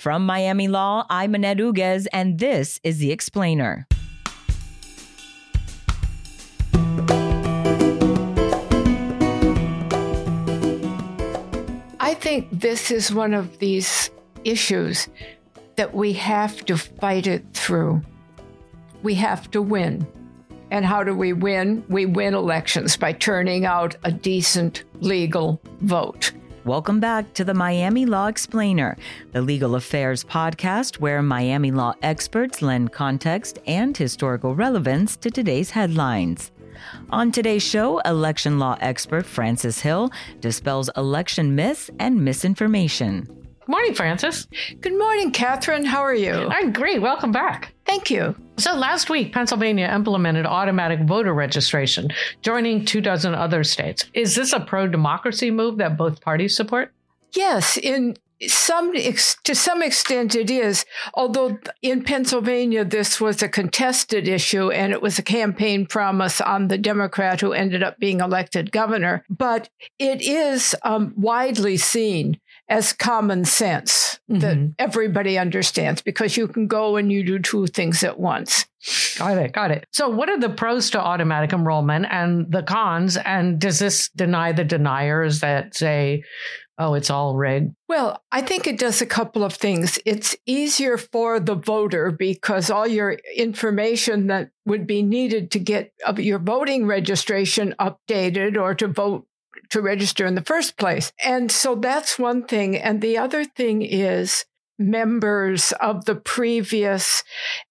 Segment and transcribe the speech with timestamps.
[0.00, 3.86] From Miami Law, I'm Annette Uguez, and this is The Explainer.
[12.00, 14.08] I think this is one of these
[14.42, 15.06] issues
[15.76, 18.00] that we have to fight it through.
[19.02, 20.06] We have to win.
[20.70, 21.84] And how do we win?
[21.90, 26.32] We win elections by turning out a decent legal vote.
[26.70, 28.96] Welcome back to the Miami Law Explainer,
[29.32, 35.70] the legal affairs podcast where Miami law experts lend context and historical relevance to today's
[35.70, 36.52] headlines.
[37.10, 43.24] On today's show, election law expert Frances Hill dispels election myths and misinformation.
[43.24, 44.46] Good morning, Francis.
[44.80, 45.84] Good morning, Catherine.
[45.84, 46.30] How are you?
[46.32, 47.02] I'm great.
[47.02, 47.74] Welcome back.
[47.84, 48.36] Thank you.
[48.60, 52.10] So, last week, Pennsylvania implemented automatic voter registration,
[52.42, 54.04] joining two dozen other states.
[54.12, 56.92] Is this a pro democracy move that both parties support?
[57.32, 64.26] Yes, in some to some extent it is although in Pennsylvania this was a contested
[64.26, 68.72] issue and it was a campaign promise on the Democrat who ended up being elected
[68.72, 72.40] governor but it is um, widely seen
[72.70, 74.40] as common sense mm-hmm.
[74.40, 78.64] that everybody understands because you can go and you do two things at once.
[79.18, 79.52] Got it.
[79.52, 79.86] Got it.
[79.92, 83.18] So, what are the pros to automatic enrollment and the cons?
[83.18, 86.22] And does this deny the deniers that say,
[86.78, 87.74] oh, it's all rigged?
[87.88, 89.98] Well, I think it does a couple of things.
[90.06, 95.92] It's easier for the voter because all your information that would be needed to get
[96.16, 99.26] your voting registration updated or to vote
[99.70, 101.12] to register in the first place.
[101.24, 102.76] And so that's one thing.
[102.76, 104.44] And the other thing is
[104.80, 107.22] members of the previous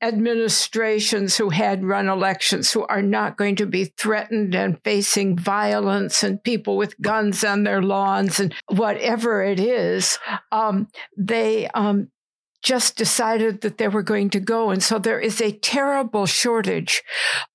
[0.02, 6.22] administrations who had run elections who are not going to be threatened and facing violence
[6.24, 10.20] and people with guns on their lawns and whatever it is.
[10.52, 12.10] Um, they um,
[12.62, 14.70] just decided that they were going to go.
[14.70, 17.04] And so there is a terrible shortage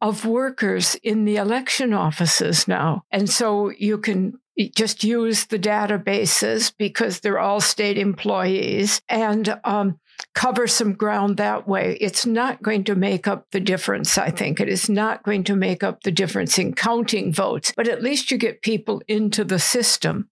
[0.00, 3.04] of workers in the election offices now.
[3.10, 4.38] And so you can
[4.74, 9.98] just use the databases because they're all state employees and um,
[10.34, 11.96] cover some ground that way.
[12.00, 14.60] It's not going to make up the difference, I think.
[14.60, 18.30] It is not going to make up the difference in counting votes, but at least
[18.30, 20.28] you get people into the system.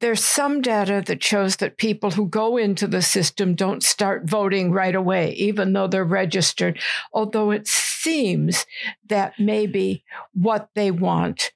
[0.00, 4.72] There's some data that shows that people who go into the system don't start voting
[4.72, 6.78] right away, even though they're registered,
[7.12, 8.66] although it seems
[9.08, 11.52] that maybe what they want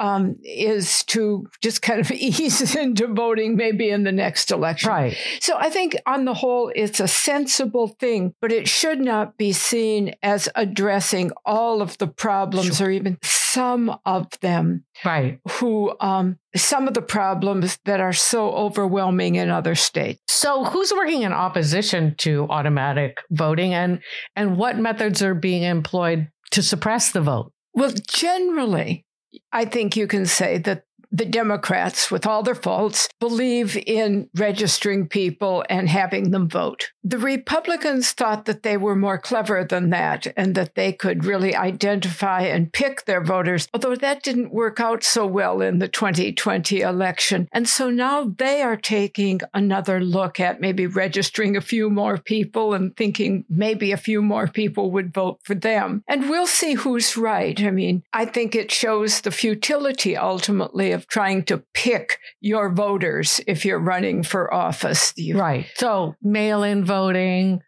[0.00, 4.90] um, is to just kind of ease into voting maybe in the next election.
[4.90, 5.16] Right.
[5.40, 9.52] So I think on the whole, it's a sensible thing, but it should not be
[9.52, 12.88] seen as addressing all of the problems sure.
[12.88, 13.18] or even
[13.52, 14.84] some of them.
[15.04, 15.40] Right.
[15.52, 20.20] Who, um, some of the problems that are so overwhelming in other states.
[20.28, 24.00] So who's working in opposition to automatic voting and,
[24.36, 27.52] and what methods are being employed to suppress the vote?
[27.74, 29.04] Well, generally,
[29.52, 35.08] I think you can say that the Democrats, with all their faults, believe in registering
[35.08, 36.92] people and having them vote.
[37.02, 41.56] The Republicans thought that they were more clever than that and that they could really
[41.56, 46.80] identify and pick their voters, although that didn't work out so well in the 2020
[46.80, 47.48] election.
[47.52, 52.74] And so now they are taking another look at maybe registering a few more people
[52.74, 56.02] and thinking maybe a few more people would vote for them.
[56.06, 57.58] And we'll see who's right.
[57.62, 63.40] I mean, I think it shows the futility ultimately of trying to pick your voters
[63.46, 65.12] if you're running for office.
[65.16, 65.66] You, right.
[65.76, 67.60] So mail in voting,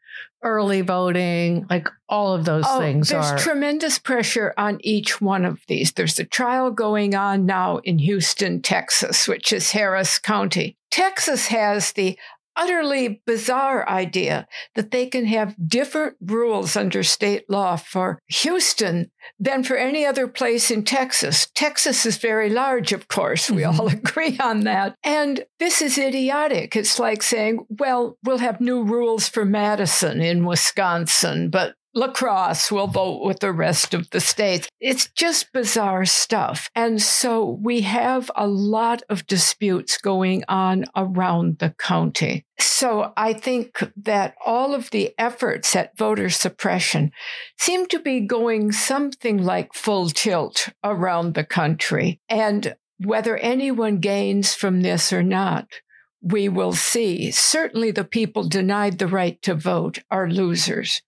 [0.43, 3.39] early voting, like all of those oh, things there's are.
[3.39, 5.93] tremendous pressure on each one of these.
[5.93, 10.77] There's a trial going on now in Houston, Texas, which is Harris County.
[10.91, 12.19] Texas has the
[12.57, 19.63] utterly bizarre idea that they can have different rules under state law for Houston than
[19.63, 21.49] for any other place in Texas.
[21.55, 23.51] Texas is very large, of course.
[23.51, 23.81] We mm-hmm.
[23.81, 24.95] all agree on that.
[25.03, 26.77] And this is idiotic.
[26.77, 32.71] It's like saying, well, we'll have new rules for Madison in Wisconsin, but La Crosse
[32.71, 34.69] will vote with the rest of the states.
[34.81, 36.71] It's just bizarre stuff.
[36.77, 42.47] And so we have a lot of disputes going on around the county.
[42.61, 47.11] So I think that all of the efforts at voter suppression
[47.59, 52.21] seem to be going something like full tilt around the country.
[52.29, 55.67] And whether anyone gains from this or not,
[56.23, 57.33] we will see.
[57.33, 61.03] Certainly the people denied the right to vote are losers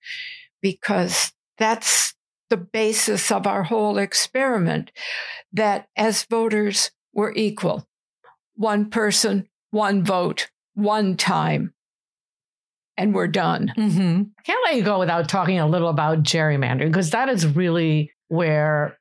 [0.63, 2.15] because that's
[2.49, 4.91] the basis of our whole experiment
[5.53, 7.87] that as voters we're equal.
[8.55, 11.75] One person, one vote, one time.
[12.97, 13.73] and we're done.
[13.77, 14.23] Mm-hmm.
[14.45, 18.99] Can't let you go without talking a little about gerrymandering because that is really where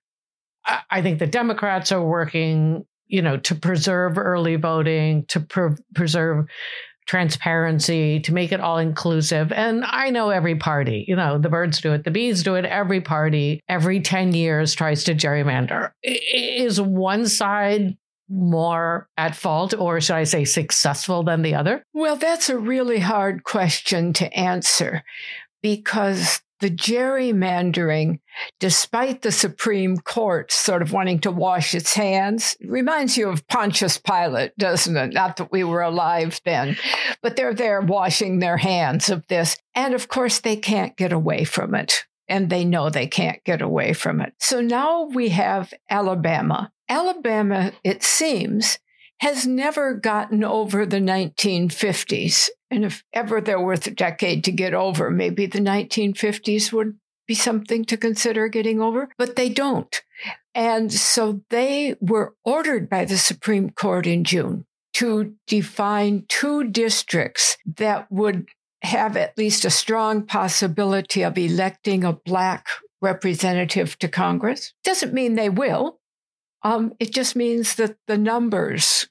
[0.90, 6.46] I think the Democrats are working, you know, to preserve early voting, to pre- preserve
[7.06, 9.52] transparency, to make it all inclusive.
[9.52, 12.66] And I know every party, you know, the birds do it, the bees do it,
[12.66, 15.92] every party every 10 years tries to gerrymander.
[16.04, 17.98] Is one side
[18.30, 21.84] more at fault or should I say successful than the other?
[21.94, 25.04] Well, that's a really hard question to answer
[25.62, 28.20] because the gerrymandering,
[28.60, 33.98] despite the Supreme Court sort of wanting to wash its hands, reminds you of Pontius
[33.98, 35.14] Pilate, doesn't it?
[35.14, 36.78] Not that we were alive then,
[37.22, 39.58] but they're there washing their hands of this.
[39.76, 42.06] And of course, they can't get away from it.
[42.30, 44.34] And they know they can't get away from it.
[44.40, 46.72] So now we have Alabama.
[46.88, 48.80] Alabama, it seems,
[49.22, 52.50] has never gotten over the 1950s.
[52.72, 56.98] And if ever there was a decade to get over, maybe the 1950s would
[57.28, 60.02] be something to consider getting over, but they don't.
[60.56, 64.66] And so they were ordered by the Supreme Court in June
[64.96, 68.48] to define two districts that would
[68.82, 72.66] have at least a strong possibility of electing a Black
[73.04, 74.74] representative to Congress.
[74.84, 76.00] Doesn't mean they will.
[76.64, 79.08] Um, it just means that the numbers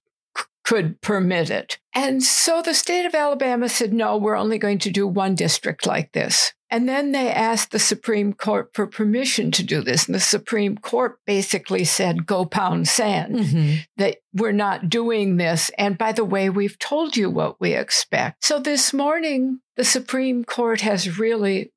[0.64, 1.78] could permit it.
[1.94, 5.86] And so the state of Alabama said, no, we're only going to do one district
[5.86, 6.52] like this.
[6.72, 10.06] And then they asked the Supreme Court for permission to do this.
[10.06, 13.76] And the Supreme Court basically said, go pound sand, mm-hmm.
[13.96, 15.72] that we're not doing this.
[15.76, 18.44] And by the way, we've told you what we expect.
[18.44, 21.72] So this morning, the Supreme Court has really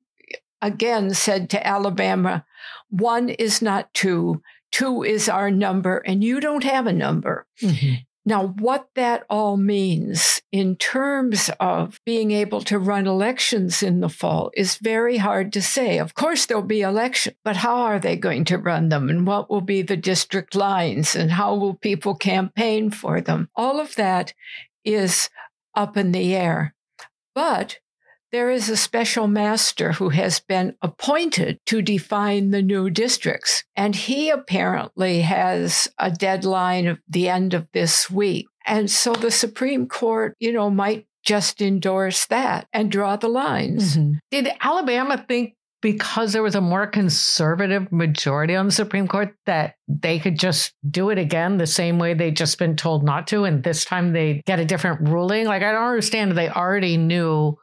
[0.62, 2.44] again said to Alabama,
[2.88, 7.46] one is not two, two is our number, and you don't have a number.
[7.60, 7.94] Mm-hmm.
[8.26, 14.08] Now, what that all means in terms of being able to run elections in the
[14.08, 15.98] fall is very hard to say.
[15.98, 19.10] Of course, there'll be elections, but how are they going to run them?
[19.10, 21.14] And what will be the district lines?
[21.14, 23.50] And how will people campaign for them?
[23.54, 24.32] All of that
[24.84, 25.28] is
[25.74, 26.74] up in the air.
[27.34, 27.80] But
[28.34, 33.62] there is a special master who has been appointed to define the new districts.
[33.76, 38.48] And he apparently has a deadline of the end of this week.
[38.66, 43.96] And so the Supreme Court, you know, might just endorse that and draw the lines.
[43.96, 44.14] Mm-hmm.
[44.32, 49.76] Did Alabama think because there was a more conservative majority on the Supreme Court that
[49.86, 53.44] they could just do it again the same way they'd just been told not to,
[53.44, 55.46] and this time they get a different ruling?
[55.46, 56.32] Like, I don't understand.
[56.32, 57.58] They already knew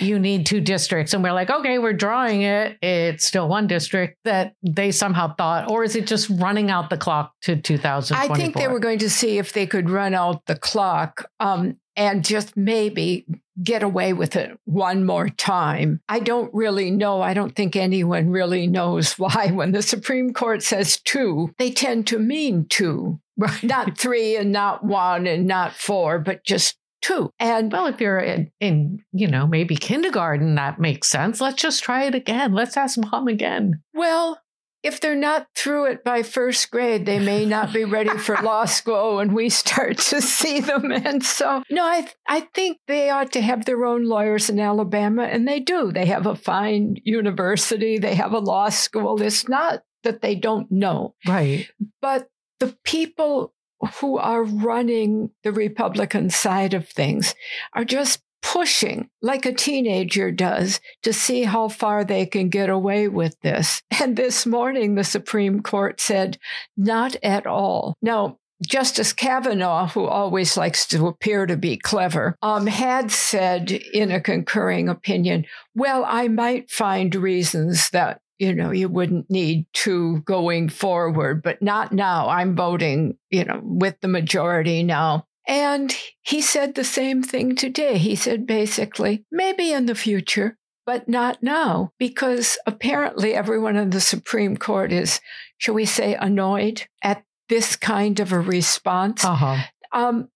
[0.00, 1.14] you need two districts.
[1.14, 2.78] And we're like, okay, we're drawing it.
[2.82, 6.96] It's still one district that they somehow thought, or is it just running out the
[6.96, 8.16] clock to 2024?
[8.16, 11.76] I think they were going to see if they could run out the clock um,
[11.96, 13.26] and just maybe
[13.62, 16.00] get away with it one more time.
[16.08, 17.20] I don't really know.
[17.20, 19.50] I don't think anyone really knows why.
[19.52, 23.20] When the Supreme Court says two, they tend to mean two.
[23.36, 23.62] Right.
[23.62, 27.30] Not three and not one and not four, but just too.
[27.38, 31.40] And well, if you're in, in, you know, maybe kindergarten, that makes sense.
[31.40, 32.54] Let's just try it again.
[32.54, 33.82] Let's ask mom again.
[33.92, 34.38] Well,
[34.82, 38.64] if they're not through it by first grade, they may not be ready for law
[38.64, 40.90] school when we start to see them.
[40.90, 45.24] And so, no, I, I think they ought to have their own lawyers in Alabama,
[45.24, 45.92] and they do.
[45.92, 49.22] They have a fine university, they have a law school.
[49.22, 51.14] It's not that they don't know.
[51.28, 51.68] Right.
[52.00, 52.28] But
[52.58, 53.54] the people
[54.00, 57.34] who are running the Republican side of things
[57.72, 63.08] are just pushing like a teenager does to see how far they can get away
[63.08, 63.82] with this.
[64.02, 66.36] And this morning, the Supreme Court said,
[66.76, 67.94] not at all.
[68.02, 74.10] Now, Justice Kavanaugh, who always likes to appear to be clever, um, had said in
[74.10, 80.18] a concurring opinion, well, I might find reasons that you know, you wouldn't need to
[80.22, 82.28] going forward, but not now.
[82.28, 85.28] I'm voting, you know, with the majority now.
[85.46, 87.98] And he said the same thing today.
[87.98, 94.00] He said basically, maybe in the future, but not now, because apparently everyone in the
[94.00, 95.20] Supreme Court is,
[95.58, 99.24] shall we say, annoyed at this kind of a response.
[99.24, 99.62] Uh-huh.
[99.92, 100.30] Um,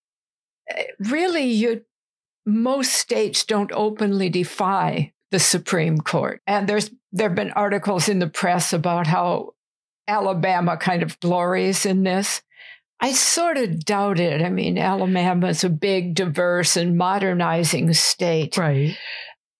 [1.00, 1.82] really, you
[2.44, 6.40] most states don't openly defy the Supreme Court.
[6.46, 9.54] And there's there have been articles in the press about how
[10.06, 12.42] Alabama kind of glories in this.
[13.00, 14.42] I sort of doubt it.
[14.42, 18.56] I mean, Alabama is a big, diverse, and modernizing state.
[18.56, 18.96] Right.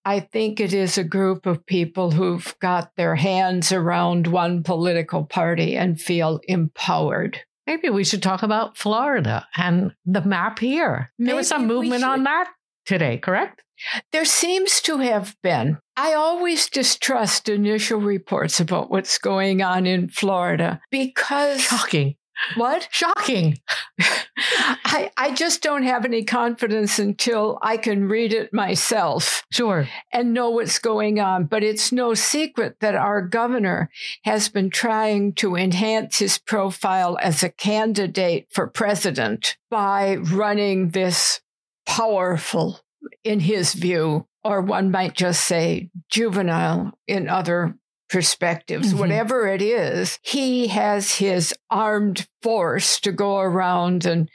[0.05, 5.25] I think it is a group of people who've got their hands around one political
[5.25, 7.41] party and feel empowered.
[7.67, 11.13] Maybe we should talk about Florida and the map here.
[11.19, 12.49] Maybe there was some movement on that
[12.85, 13.65] today, correct?
[14.13, 15.79] There seems to have been.
[15.97, 21.61] I always distrust initial reports about what's going on in Florida because.
[21.61, 22.17] Shocking.
[22.55, 22.89] What?
[22.91, 23.59] Shocking.
[24.39, 29.45] I, I just don't have any confidence until I can read it myself.
[29.51, 29.89] Sure.
[30.13, 31.47] And know what's going on.
[31.47, 33.91] But it's no secret that our governor
[34.25, 41.41] has been trying to enhance his profile as a candidate for president by running this
[41.87, 42.81] powerful,
[43.25, 47.77] in his view, or one might just say juvenile in other
[48.09, 48.99] perspectives, mm-hmm.
[48.99, 54.31] whatever it is, he has his armed force to go around and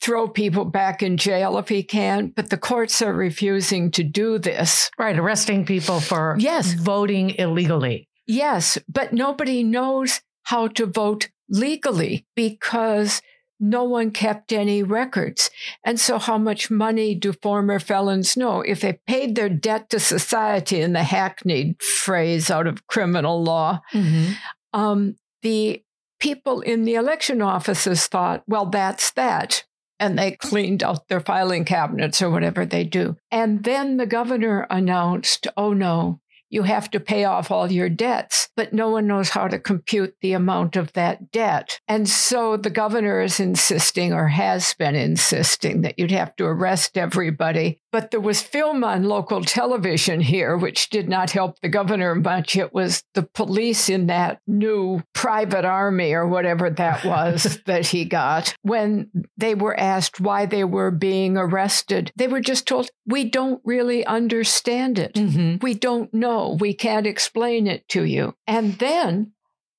[0.00, 4.38] throw people back in jail if he can, but the courts are refusing to do
[4.38, 4.90] this.
[4.98, 6.74] Right, arresting people for yes.
[6.74, 8.08] voting illegally.
[8.26, 13.22] Yes, but nobody knows how to vote legally because
[13.58, 15.50] no one kept any records.
[15.84, 18.60] And so, how much money do former felons know?
[18.60, 23.80] If they paid their debt to society, in the hackneyed phrase out of criminal law,
[23.92, 24.32] mm-hmm.
[24.72, 25.82] um, the
[26.18, 29.64] people in the election offices thought, well, that's that.
[29.98, 33.16] And they cleaned out their filing cabinets or whatever they do.
[33.30, 38.48] And then the governor announced, oh no, you have to pay off all your debts,
[38.56, 41.80] but no one knows how to compute the amount of that debt.
[41.88, 46.96] And so the governor is insisting, or has been insisting, that you'd have to arrest
[46.96, 47.80] everybody.
[47.96, 52.54] But there was film on local television here, which did not help the governor much.
[52.54, 58.04] It was the police in that new private army or whatever that was that he
[58.04, 58.54] got.
[58.60, 63.62] When they were asked why they were being arrested, they were just told, We don't
[63.64, 65.14] really understand it.
[65.14, 65.64] Mm-hmm.
[65.64, 66.56] We don't know know.
[66.58, 68.34] We can't explain it to you.
[68.46, 69.32] And then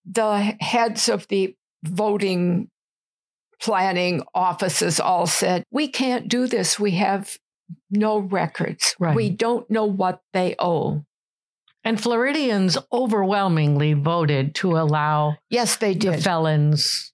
[0.06, 2.70] the heads of the voting
[3.62, 6.80] planning offices all said, We can't do this.
[6.80, 7.38] We have
[7.90, 8.96] no records.
[9.00, 9.16] Right.
[9.16, 11.04] We don't know what they owe.
[11.84, 16.16] And Floridians overwhelmingly voted to allow yes, they did.
[16.16, 17.14] the felons,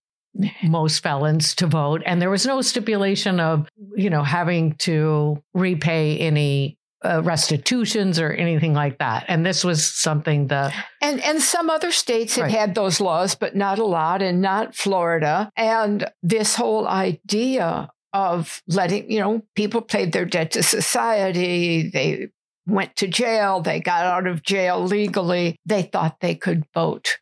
[0.63, 2.01] most felons, to vote.
[2.05, 8.31] And there was no stipulation of, you know, having to repay any uh, restitutions or
[8.31, 9.25] anything like that.
[9.27, 12.51] And this was something the and and some other states had right.
[12.51, 15.51] had those laws, but not a lot, and not Florida.
[15.55, 22.29] And this whole idea of letting you know people paid their debt to society, they
[22.67, 27.17] went to jail, they got out of jail legally, they thought they could vote.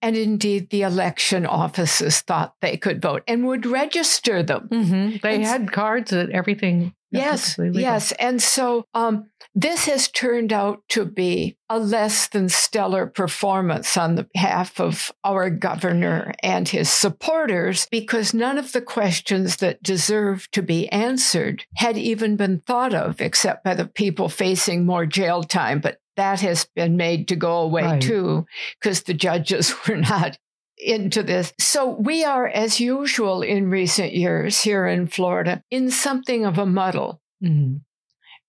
[0.00, 4.68] And indeed, the election offices thought they could vote and would register them.
[4.70, 5.16] Mm-hmm.
[5.22, 6.94] They and had cards and everything.
[7.14, 8.12] Yes, yes.
[8.12, 14.16] And so um, this has turned out to be a less than stellar performance on
[14.16, 20.50] the behalf of our governor and his supporters because none of the questions that deserve
[20.50, 25.42] to be answered had even been thought of except by the people facing more jail
[25.42, 25.80] time.
[25.80, 28.02] But that has been made to go away right.
[28.02, 28.46] too,
[28.80, 30.38] because the judges were not
[30.78, 31.52] into this.
[31.58, 36.66] So we are, as usual in recent years here in Florida, in something of a
[36.66, 37.20] muddle.
[37.42, 37.76] Mm-hmm.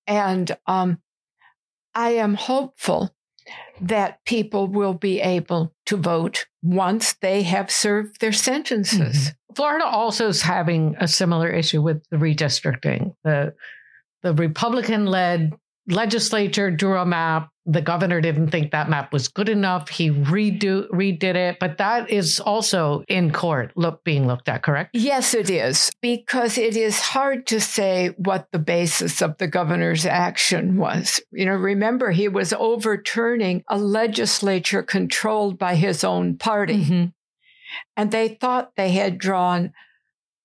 [0.08, 1.00] And um,
[1.94, 3.16] I am hopeful
[3.82, 9.18] that people will be able to vote once they have served their sentences.
[9.18, 9.54] Mm-hmm.
[9.56, 13.16] Florida also is having a similar issue with the redistricting.
[13.24, 13.54] The
[14.24, 15.54] the Republican led
[15.88, 17.50] legislature drew a map.
[17.68, 19.90] The governor didn't think that map was good enough.
[19.90, 24.92] He redo redid it, but that is also in court look being looked at, correct?
[24.94, 30.06] Yes, it is, because it is hard to say what the basis of the governor's
[30.06, 31.20] action was.
[31.32, 36.84] You know, remember he was overturning a legislature controlled by his own party.
[36.84, 37.06] Mm-hmm.
[37.98, 39.74] And they thought they had drawn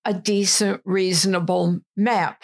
[0.03, 2.43] a decent, reasonable map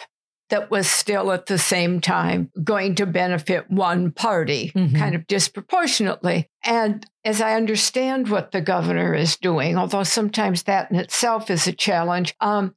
[0.50, 4.96] that was still at the same time going to benefit one party mm-hmm.
[4.96, 6.48] kind of disproportionately.
[6.64, 11.66] And as I understand what the governor is doing, although sometimes that in itself is
[11.66, 12.74] a challenge, um,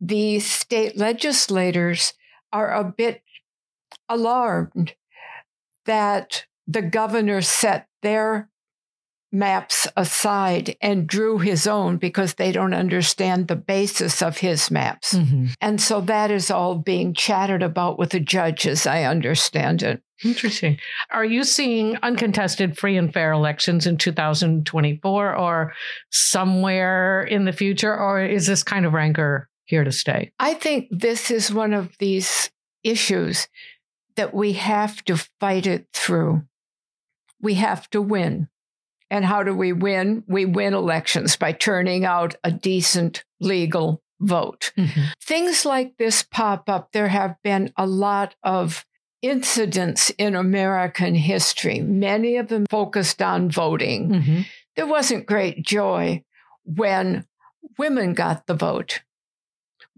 [0.00, 2.14] the state legislators
[2.52, 3.22] are a bit
[4.08, 4.94] alarmed
[5.86, 8.50] that the governor set their
[9.30, 15.14] maps aside and drew his own because they don't understand the basis of his maps.
[15.14, 15.46] Mm-hmm.
[15.60, 20.02] And so that is all being chatted about with the judges, I understand it.
[20.24, 20.78] Interesting.
[21.10, 25.72] Are you seeing uncontested free and fair elections in 2024 or
[26.10, 27.94] somewhere in the future?
[27.94, 30.32] Or is this kind of rancor here to stay?
[30.38, 32.50] I think this is one of these
[32.82, 33.48] issues
[34.16, 36.42] that we have to fight it through.
[37.40, 38.48] We have to win.
[39.10, 40.24] And how do we win?
[40.26, 44.72] We win elections by turning out a decent legal vote.
[44.76, 45.02] Mm-hmm.
[45.22, 46.92] Things like this pop up.
[46.92, 48.84] There have been a lot of
[49.22, 54.10] incidents in American history, many of them focused on voting.
[54.10, 54.40] Mm-hmm.
[54.76, 56.22] There wasn't great joy
[56.64, 57.26] when
[57.78, 59.02] women got the vote.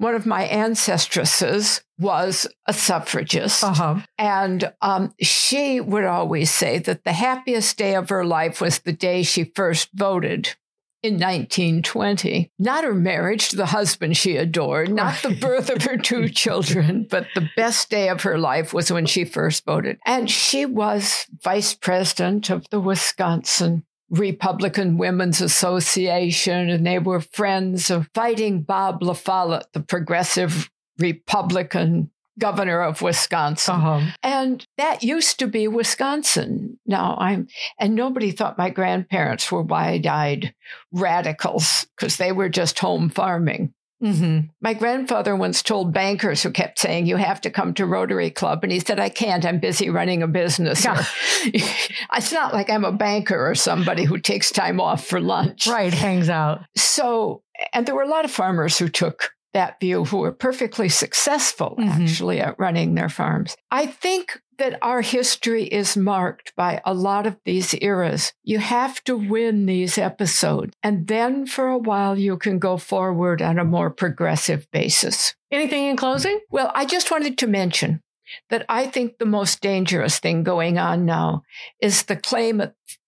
[0.00, 3.62] One of my ancestresses was a suffragist.
[3.62, 3.97] Uh-huh.
[4.16, 8.95] And um, she would always say that the happiest day of her life was the
[8.95, 10.57] day she first voted
[11.02, 12.50] in 1920.
[12.59, 17.07] Not her marriage to the husband she adored, not the birth of her two children,
[17.11, 19.99] but the best day of her life was when she first voted.
[20.07, 27.90] And she was vice president of the Wisconsin Republican Women's Association, and they were friends
[27.90, 33.74] of fighting Bob La Follette, the progressive Republican governor of Wisconsin.
[33.74, 34.10] Uh-huh.
[34.22, 36.78] And that used to be Wisconsin.
[36.86, 37.48] Now I'm,
[37.78, 40.54] and nobody thought my grandparents were wide eyed
[40.92, 43.74] radicals because they were just home farming.
[44.02, 44.47] Mm-hmm.
[44.61, 48.62] My grandfather once told bankers who kept saying, You have to come to Rotary Club.
[48.62, 49.45] And he said, I can't.
[49.45, 50.85] I'm busy running a business.
[50.85, 51.04] Yeah.
[51.45, 55.66] it's not like I'm a banker or somebody who takes time off for lunch.
[55.66, 56.62] Right, hangs out.
[56.76, 57.42] So,
[57.75, 61.76] and there were a lot of farmers who took that view who were perfectly successful
[61.78, 62.02] mm-hmm.
[62.02, 63.57] actually at running their farms.
[63.71, 68.33] I think that our history is marked by a lot of these eras.
[68.45, 73.40] You have to win these episodes, and then for a while you can go forward
[73.40, 75.35] on a more progressive basis.
[75.50, 76.40] Anything in closing?
[76.50, 78.02] Well, I just wanted to mention
[78.50, 81.42] that I think the most dangerous thing going on now
[81.80, 82.62] is the claim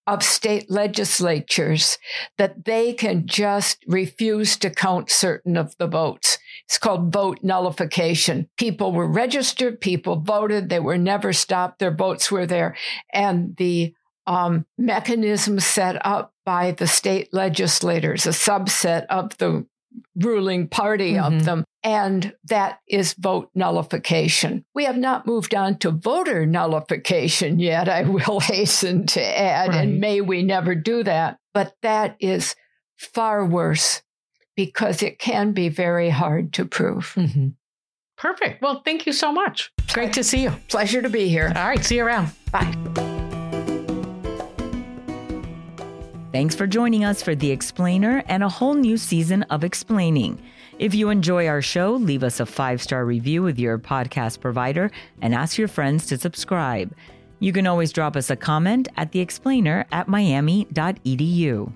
[0.06, 1.98] of state legislatures
[2.38, 6.38] that they can just refuse to count certain of the votes.
[6.64, 8.48] It's called vote nullification.
[8.56, 12.76] People were registered, people voted, they were never stopped, their votes were there.
[13.12, 13.94] And the
[14.26, 19.66] um, mechanism set up by the state legislators, a subset of the
[20.16, 21.36] ruling party mm-hmm.
[21.36, 21.64] of them.
[21.84, 24.64] And that is vote nullification.
[24.74, 29.78] We have not moved on to voter nullification yet, I will hasten to add, right.
[29.78, 31.38] and may we never do that.
[31.54, 32.54] But that is
[32.96, 34.02] far worse
[34.56, 37.14] because it can be very hard to prove.
[37.16, 37.48] Mm-hmm.
[38.16, 38.62] Perfect.
[38.62, 39.72] Well, thank you so much.
[39.92, 40.52] Great to see you.
[40.68, 41.52] Pleasure to be here.
[41.56, 41.84] All right.
[41.84, 42.30] See you around.
[42.52, 43.11] Bye.
[46.32, 50.40] Thanks for joining us for The Explainer and a whole new season of Explaining.
[50.78, 54.90] If you enjoy our show, leave us a five star review with your podcast provider
[55.20, 56.94] and ask your friends to subscribe.
[57.38, 61.70] You can always drop us a comment at theexplainer at miami.edu.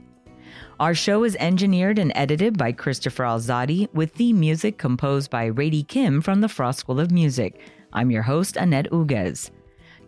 [0.80, 5.82] Our show is engineered and edited by Christopher Alzadi with theme music composed by Rady
[5.82, 7.60] Kim from the Frost School of Music.
[7.92, 9.50] I'm your host, Annette Uguez.